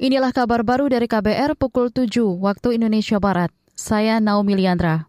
[0.00, 2.08] Inilah kabar baru dari KBR pukul 7
[2.40, 3.52] waktu Indonesia Barat.
[3.76, 5.04] Saya Naomi Liandra.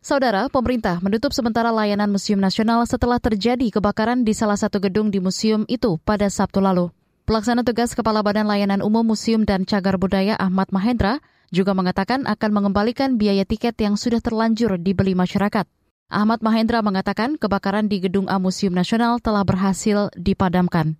[0.00, 5.20] Saudara, pemerintah menutup sementara layanan Museum Nasional setelah terjadi kebakaran di salah satu gedung di
[5.20, 6.88] museum itu pada Sabtu lalu.
[7.28, 11.20] Pelaksana tugas Kepala Badan Layanan Umum Museum dan Cagar Budaya Ahmad Mahendra
[11.52, 15.68] juga mengatakan akan mengembalikan biaya tiket yang sudah terlanjur dibeli masyarakat.
[16.08, 20.96] Ahmad Mahendra mengatakan kebakaran di Gedung A Museum Nasional telah berhasil dipadamkan.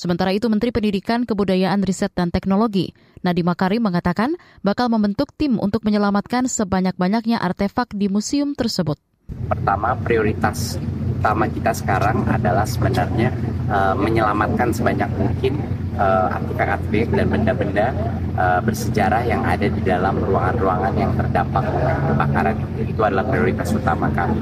[0.00, 4.32] Sementara itu Menteri Pendidikan, Kebudayaan, Riset, dan Teknologi, Nadiem Makarim mengatakan
[4.64, 8.96] bakal membentuk tim untuk menyelamatkan sebanyak-banyaknya artefak di museum tersebut.
[9.44, 10.80] Pertama, prioritas
[11.20, 13.28] utama kita sekarang adalah sebenarnya
[13.68, 15.60] uh, menyelamatkan sebanyak mungkin
[16.00, 17.86] uh, artefak-artefak dan benda-benda
[18.40, 21.64] uh, bersejarah yang ada di dalam ruangan-ruangan yang terdampak
[22.08, 24.40] kebakaran itu adalah prioritas utama kami.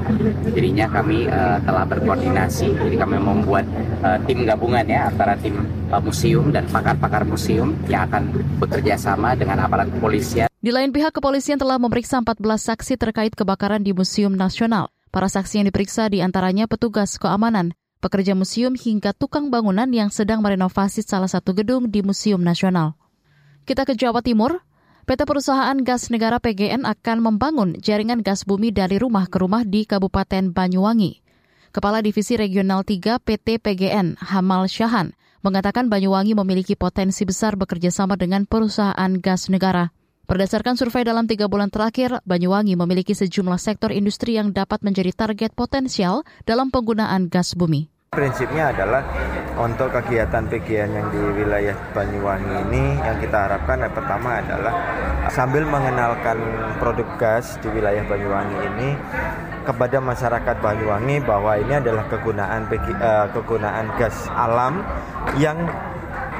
[0.55, 3.67] Jadinya kami uh, telah berkoordinasi, jadi kami membuat
[4.01, 8.31] uh, tim gabungan ya antara tim uh, museum dan pakar-pakar museum yang akan
[8.63, 10.47] bekerja sama dengan aparat kepolisian.
[10.59, 14.91] Di lain pihak, kepolisian telah memeriksa 14 saksi terkait kebakaran di Museum Nasional.
[15.09, 20.39] Para saksi yang diperiksa di antaranya petugas keamanan, pekerja museum hingga tukang bangunan yang sedang
[20.39, 22.95] merenovasi salah satu gedung di Museum Nasional.
[23.67, 24.63] Kita ke Jawa Timur.
[25.03, 29.81] PT Perusahaan Gas Negara PGN akan membangun jaringan gas bumi dari rumah ke rumah di
[29.89, 31.25] Kabupaten Banyuwangi.
[31.73, 38.21] Kepala Divisi Regional 3 PT PGN, Hamal Syahan, mengatakan Banyuwangi memiliki potensi besar bekerja sama
[38.21, 39.89] dengan perusahaan gas negara.
[40.29, 45.57] Berdasarkan survei dalam tiga bulan terakhir, Banyuwangi memiliki sejumlah sektor industri yang dapat menjadi target
[45.57, 47.89] potensial dalam penggunaan gas bumi.
[48.13, 49.01] Prinsipnya adalah
[49.57, 54.73] untuk kegiatan PGN yang di wilayah Banyuwangi ini yang kita harapkan yang pertama adalah
[55.33, 56.37] sambil mengenalkan
[56.77, 58.89] produk gas di wilayah Banyuwangi ini
[59.65, 64.85] kepada masyarakat Banyuwangi bahwa ini adalah kegunaan uh, kegunaan gas alam
[65.41, 65.57] yang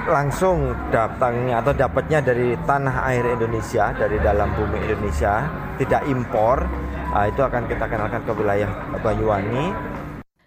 [0.08, 6.64] langsung datangnya atau dapatnya dari tanah air Indonesia, dari dalam bumi Indonesia, tidak impor,
[7.12, 8.70] uh, itu akan kita kenalkan ke wilayah
[9.04, 9.66] Banyuwangi.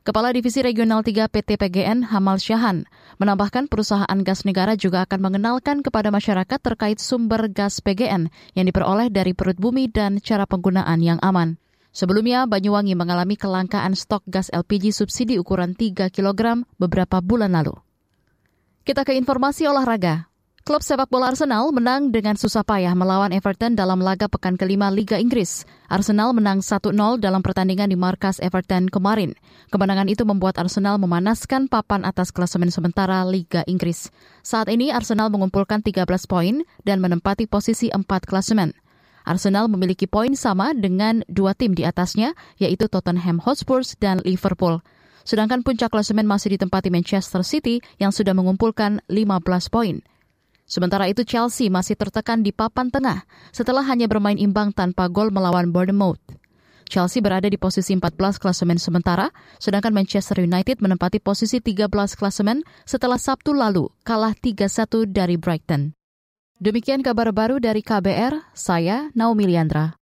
[0.02, 2.90] Kepala Divisi Regional 3 PT PGN Hamal Syahan
[3.22, 8.26] menambahkan perusahaan gas negara juga akan mengenalkan kepada masyarakat terkait sumber gas PGN
[8.58, 11.54] yang diperoleh dari perut bumi dan cara penggunaan yang aman.
[11.94, 17.78] Sebelumnya, Banyuwangi mengalami kelangkaan stok gas LPG subsidi ukuran 3 kg beberapa bulan lalu.
[18.82, 20.26] Kita ke informasi olahraga.
[20.66, 25.22] Klub sepak bola Arsenal menang dengan susah payah melawan Everton dalam laga pekan kelima Liga
[25.22, 25.62] Inggris.
[25.86, 26.90] Arsenal menang 1-0
[27.22, 29.38] dalam pertandingan di markas Everton kemarin.
[29.70, 34.10] Kemenangan itu membuat Arsenal memanaskan papan atas klasemen sementara Liga Inggris.
[34.42, 38.74] Saat ini Arsenal mengumpulkan 13 poin dan menempati posisi 4 klasemen.
[39.22, 44.82] Arsenal memiliki poin sama dengan dua tim di atasnya, yaitu Tottenham Hotspur dan Liverpool.
[45.22, 50.02] Sedangkan puncak klasemen masih ditempati Manchester City yang sudah mengumpulkan 15 poin.
[50.66, 55.68] Sementara itu Chelsea masih tertekan di papan tengah setelah hanya bermain imbang tanpa gol melawan
[55.68, 56.22] Bournemouth.
[56.88, 63.16] Chelsea berada di posisi 14 klasemen sementara, sedangkan Manchester United menempati posisi 13 klasemen setelah
[63.16, 65.96] Sabtu lalu kalah 3-1 dari Brighton.
[66.62, 69.98] Demikian kabar baru dari KBR, saya Naomi Liandra.